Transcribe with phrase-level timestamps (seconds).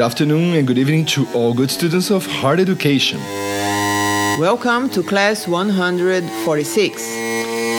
[0.00, 3.20] good afternoon, and good evening to all good students of Hard Education.
[4.40, 7.06] Welcome to class 146.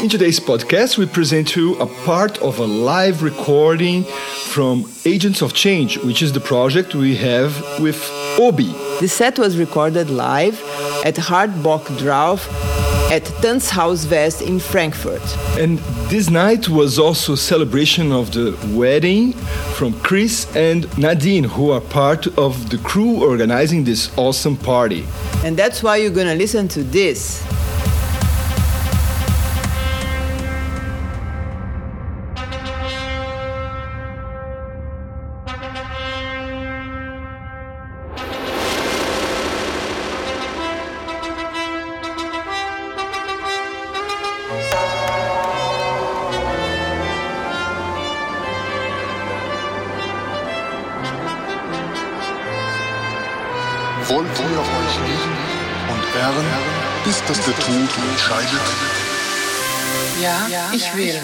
[0.04, 4.04] In today's podcast, we present you a part of a live recording
[4.52, 8.00] from Agents of Change, which is the project we have with
[8.38, 8.72] Obi.
[9.00, 10.62] The set was recorded live
[11.04, 12.48] at Hardbock Drauf
[13.12, 15.22] at Tanzhaus West in Frankfurt.
[15.60, 19.34] And this night was also a celebration of the wedding
[19.76, 25.06] from Chris and Nadine, who are part of the crew organizing this awesome party.
[25.44, 27.44] And that's why you're gonna listen to this.
[54.12, 55.38] Wollt ihr euch lieben
[55.88, 56.46] und ehren,
[57.06, 58.62] bis dass der Tod euch scheidet?
[60.22, 61.16] Ja, ich will.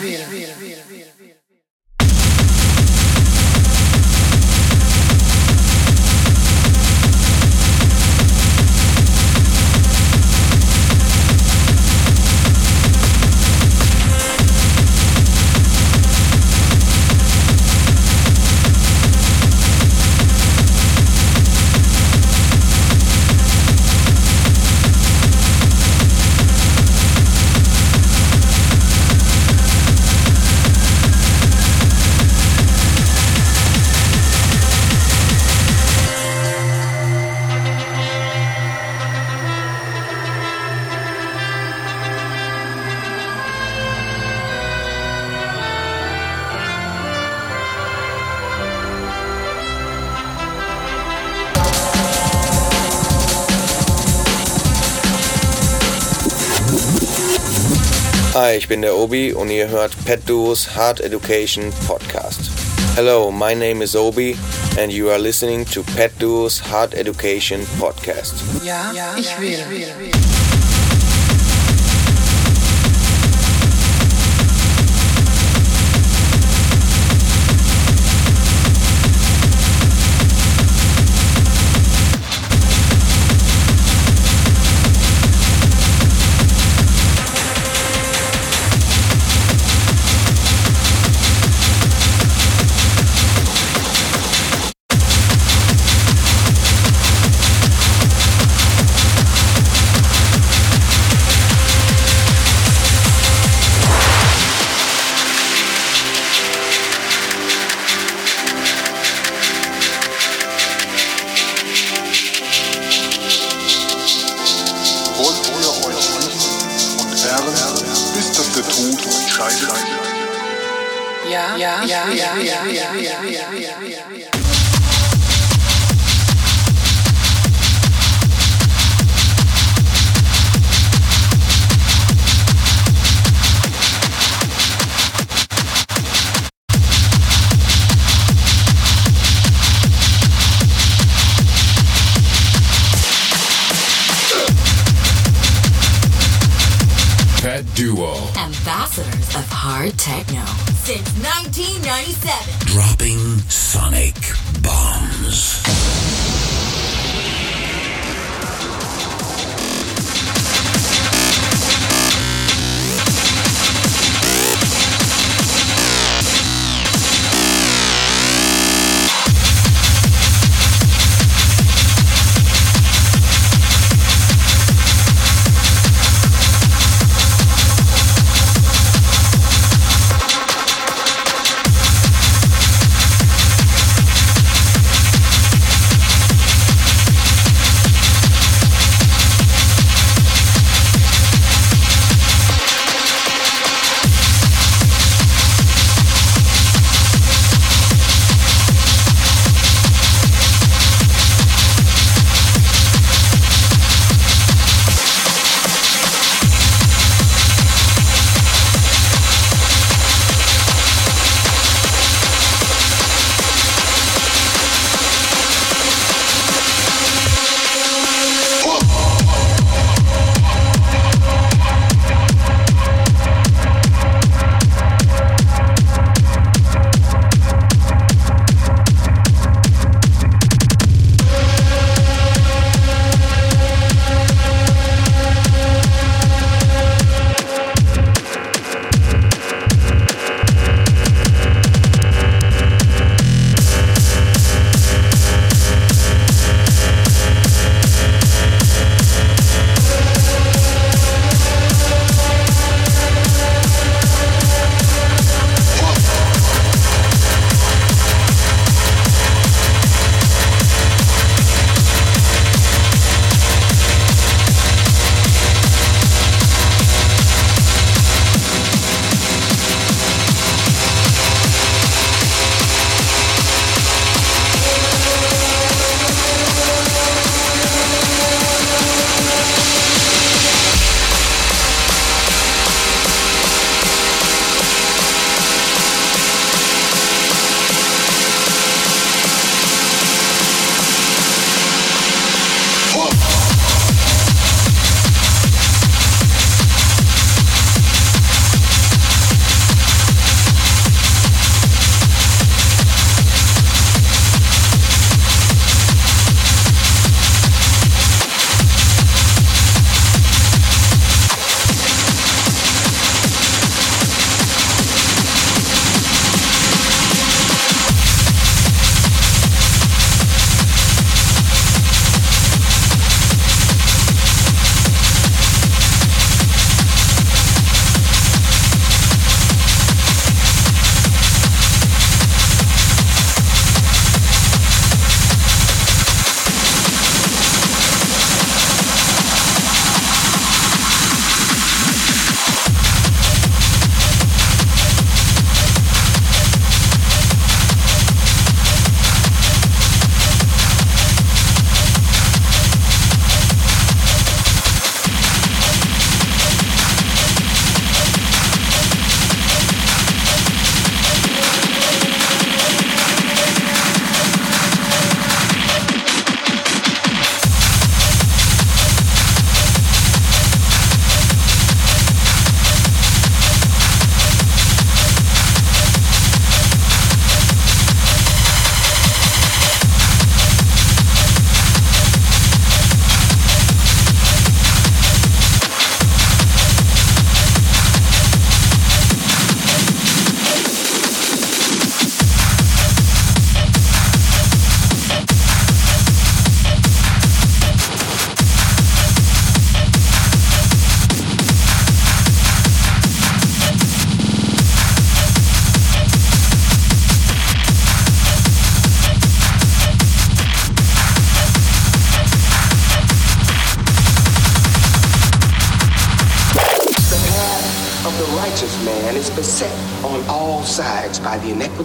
[58.47, 62.49] Hi, ich bin der Obi und ihr hört Pet Duos Hard Education Podcast.
[62.95, 64.37] Hello, my name is Obi
[64.79, 68.35] and you are listening to Pet Duos Hard Education Podcast.
[68.63, 69.59] Ja, ich will.
[69.69, 70.26] Wollt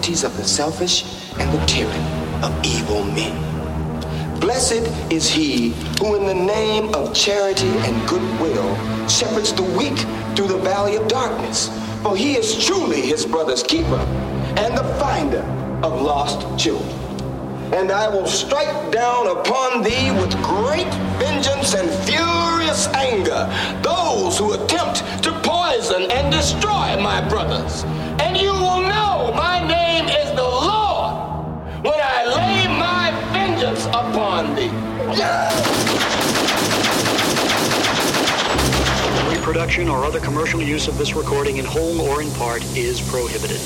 [0.03, 1.05] iniquities of the selfish
[1.39, 3.39] and the tyranny of evil men.
[4.41, 5.69] Blessed is he
[5.99, 8.75] who, in the name of charity and goodwill,
[9.07, 9.97] shepherds the weak
[10.35, 11.69] through the valley of darkness.
[12.01, 14.03] For he is truly his brother's keeper
[14.57, 15.43] and the finder
[15.83, 16.91] of lost children.
[17.73, 23.47] And I will strike down upon thee with great vengeance and furious anger
[23.81, 27.85] those who attempt to poison and destroy my brothers.
[28.19, 29.72] And you will know my name
[39.29, 43.61] Reproduction or other commercial use of this recording in whole or in part is prohibited.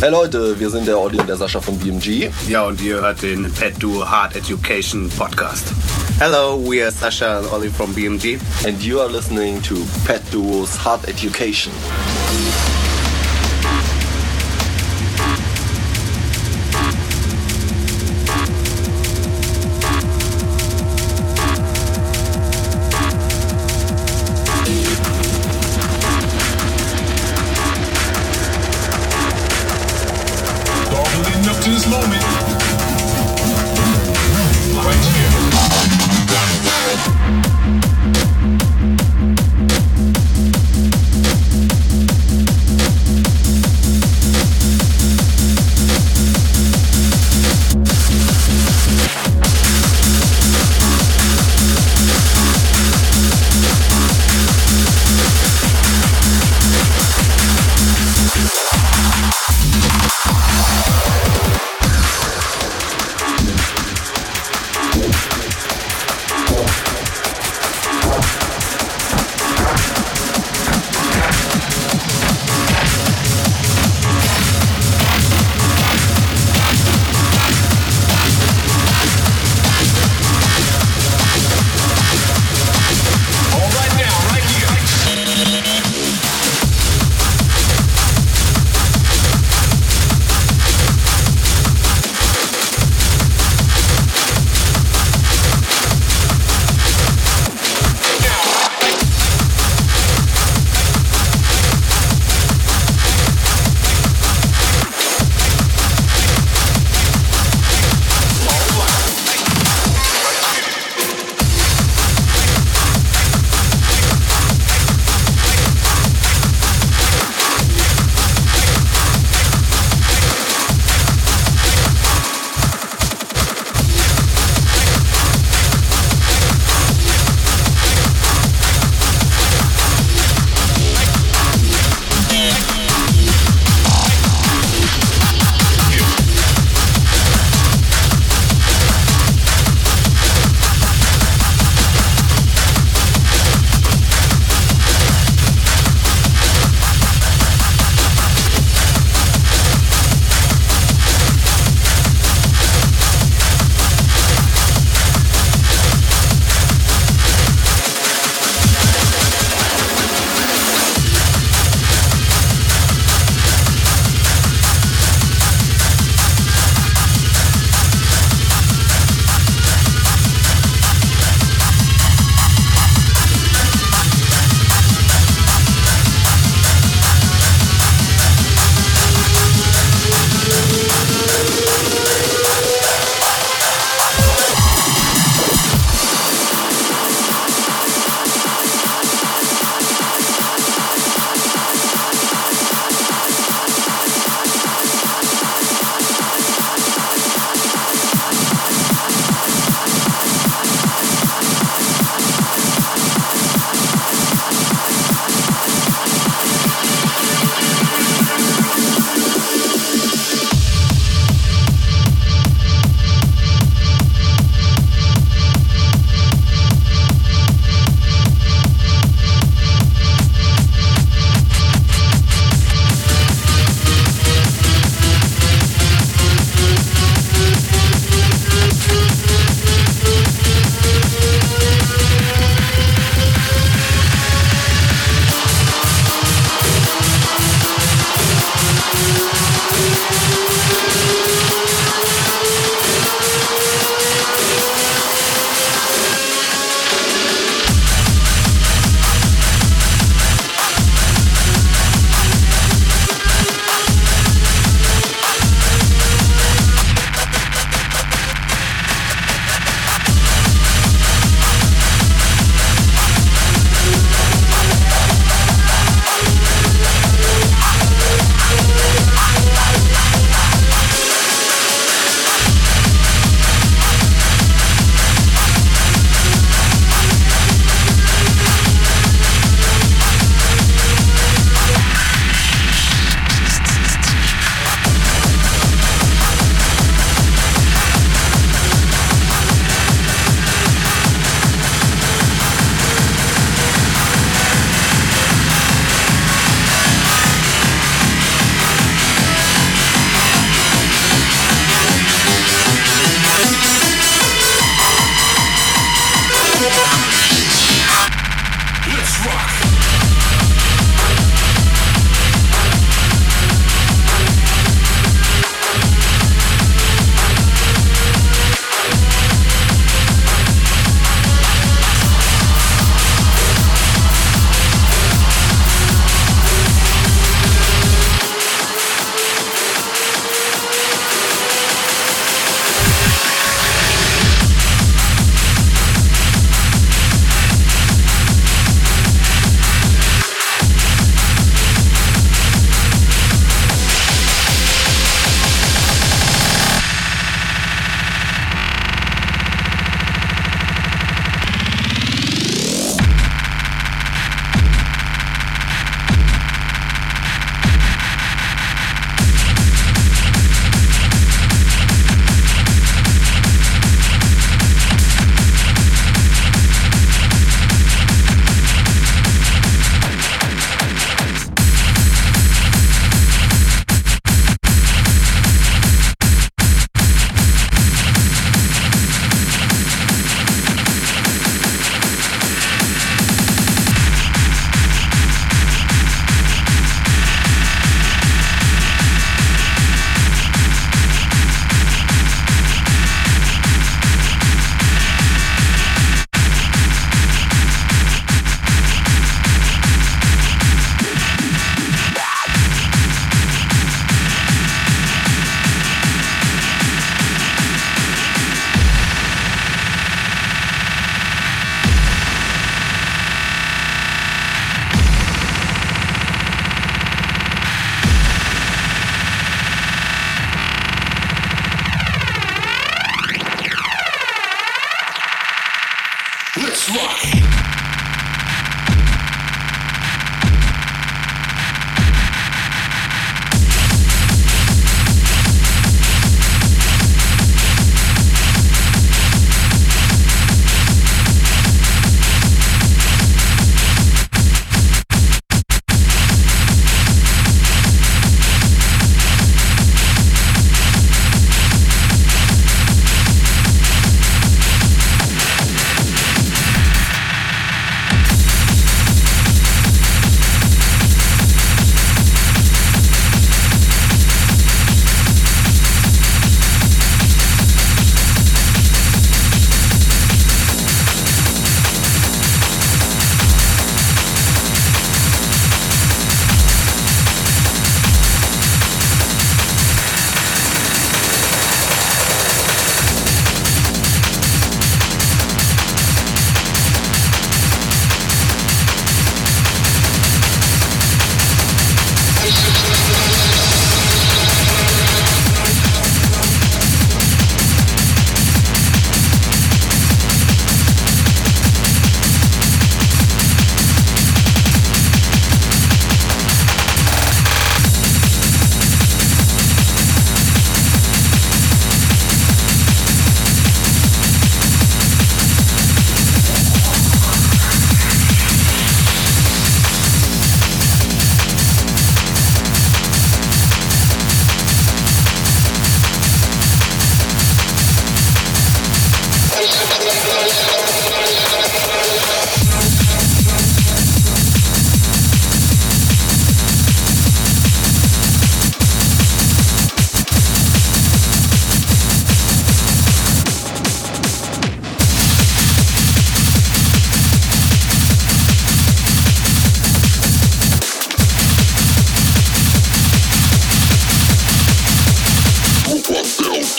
[0.00, 2.30] Hey Leute, wir sind der Olli und der Sascha von BMG.
[2.48, 5.74] Ja, und ihr hört den Pet Duo Hard Education Podcast.
[6.18, 8.40] Hello, we are Sasha and Olli from BMG.
[8.66, 9.74] And you are listening to
[10.06, 11.70] Pet Duo's Hard Education.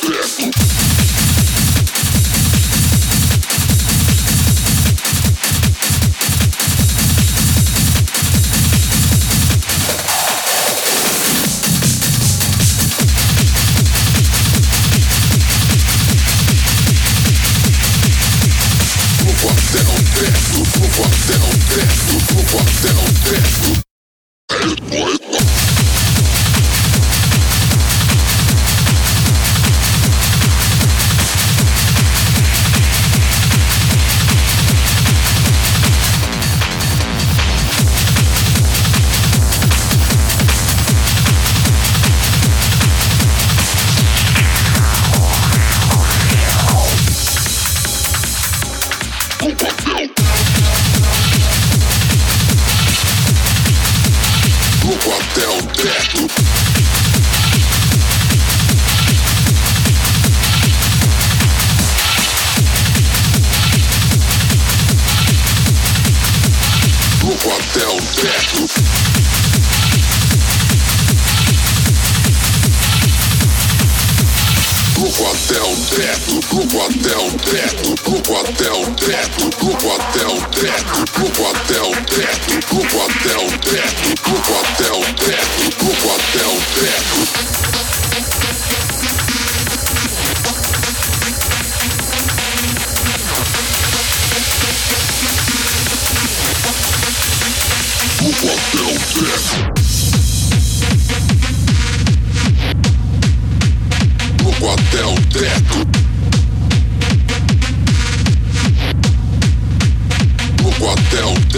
[0.03, 0.60] Step.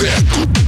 [0.03, 0.62] Yeah.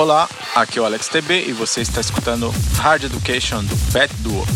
[0.00, 4.46] Olá, aqui é o Alex TB e você está escutando Hard Education do Pet Duo.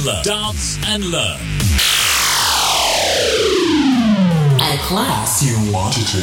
[0.00, 0.22] And learn.
[0.24, 1.40] Dance and learn.
[4.60, 6.18] A class you wanted to.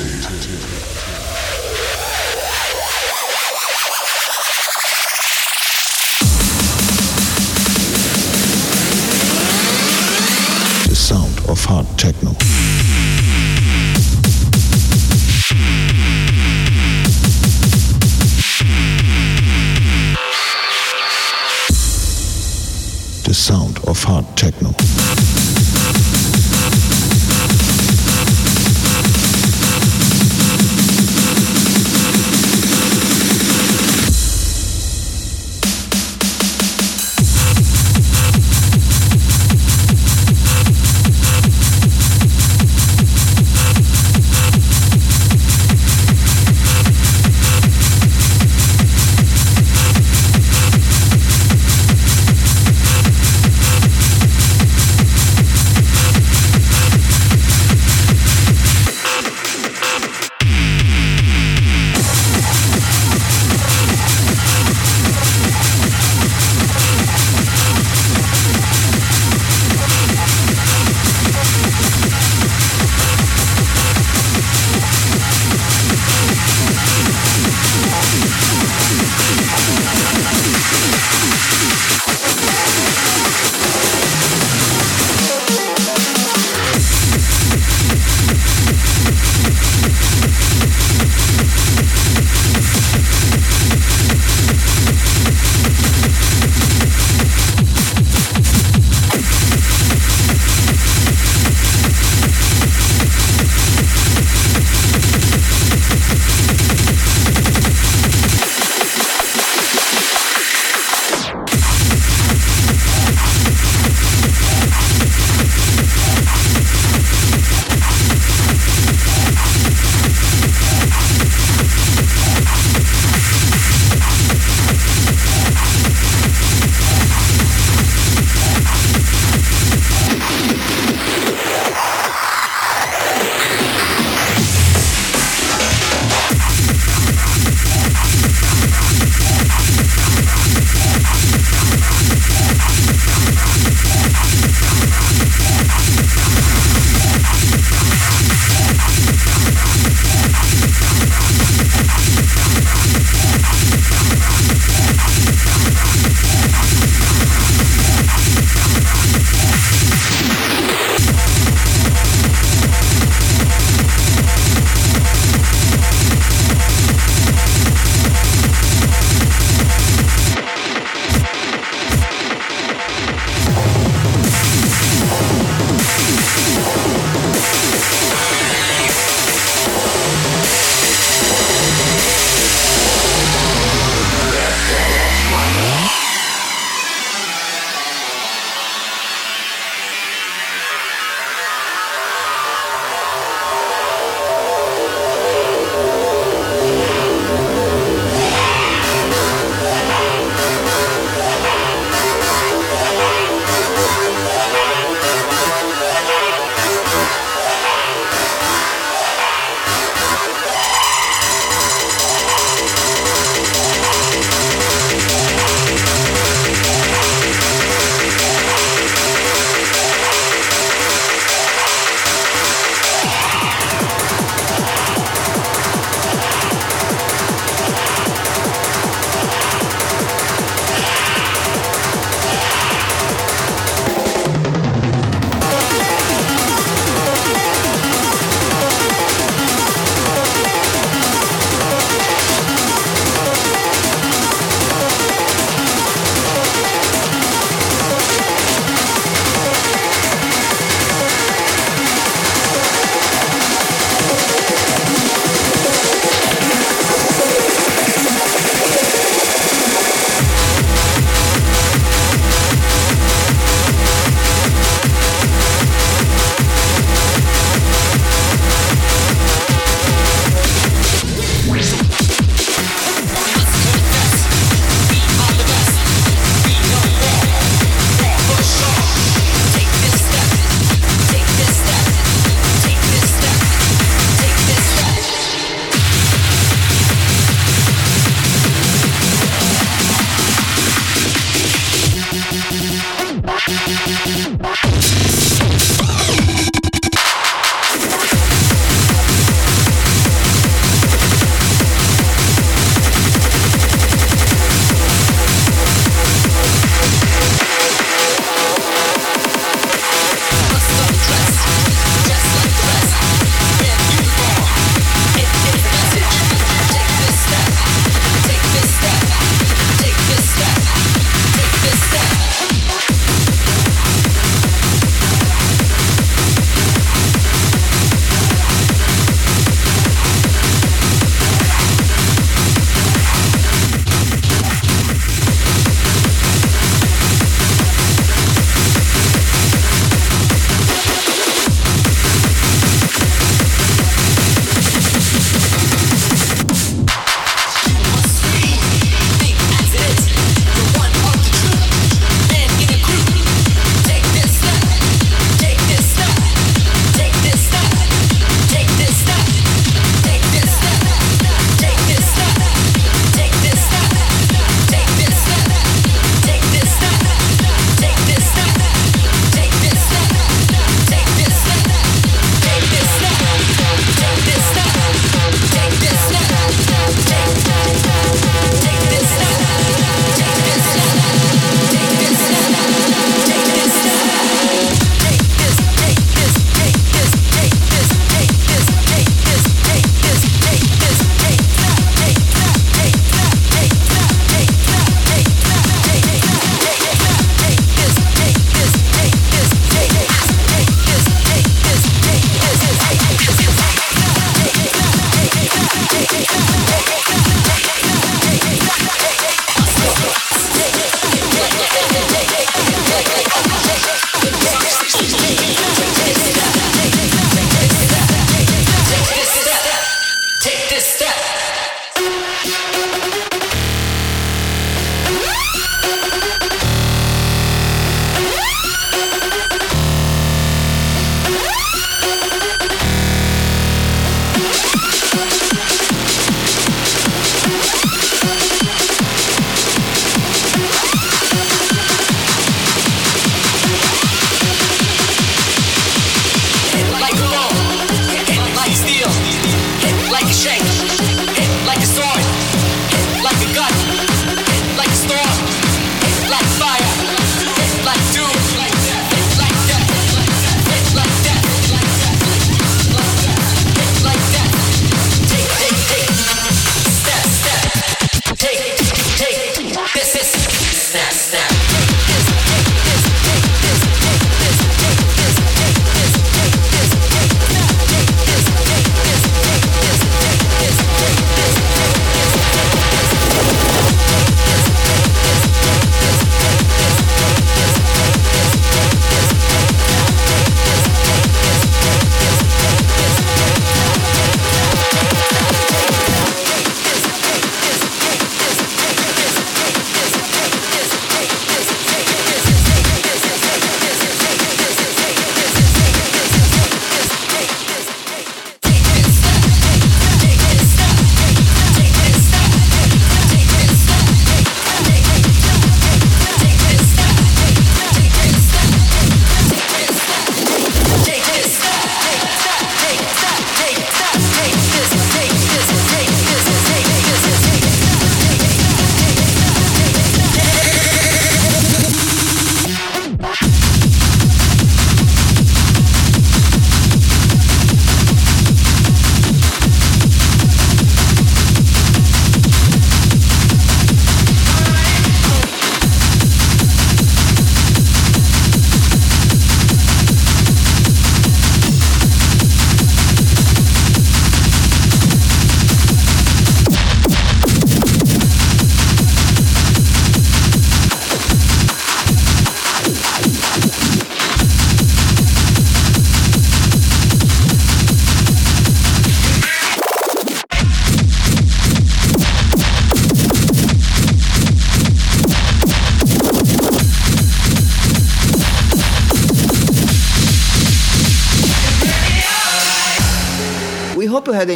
[10.88, 12.32] The sound of hard techno.
[23.48, 25.07] Sound of hard techno.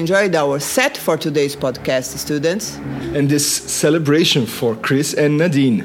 [0.02, 2.78] Enjoyed our set for today's podcast, students.
[3.16, 5.82] And this celebration for Chris and Nadine.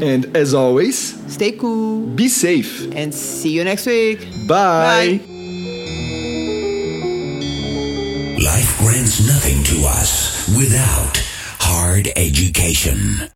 [0.00, 0.96] And as always,
[1.30, 4.20] stay cool, be safe, and see you next week.
[4.48, 5.20] Bye.
[5.20, 5.20] Bye.
[8.40, 11.20] Life grants nothing to us without
[11.60, 13.28] hard education.